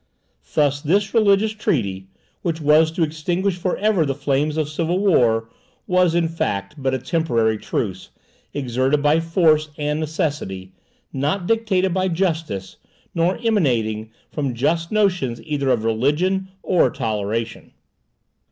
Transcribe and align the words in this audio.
Thus 0.55 0.81
this 0.81 1.13
religious 1.13 1.51
treaty, 1.51 2.07
which 2.41 2.59
was 2.59 2.89
to 2.89 3.03
extinguish 3.03 3.57
for 3.59 3.77
ever 3.77 4.03
the 4.03 4.15
flames 4.15 4.57
of 4.57 4.67
civil 4.67 4.97
war, 4.97 5.47
was, 5.85 6.15
in 6.15 6.27
fact, 6.27 6.73
but 6.75 6.95
a 6.95 6.97
temporary 6.97 7.59
truce, 7.59 8.09
extorted 8.55 9.03
by 9.03 9.19
force 9.19 9.69
and 9.77 9.99
necessity; 9.99 10.73
not 11.13 11.45
dictated 11.45 11.93
by 11.93 12.07
justice, 12.07 12.77
nor 13.13 13.37
emanating 13.45 14.09
from 14.31 14.55
just 14.55 14.91
notions 14.91 15.39
either 15.43 15.69
of 15.69 15.83
religion 15.83 16.47
or 16.63 16.89
toleration. 16.89 17.71